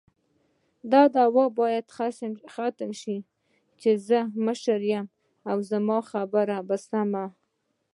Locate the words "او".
5.49-5.57